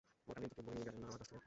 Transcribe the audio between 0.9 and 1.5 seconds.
না আমার কাছ থেকে?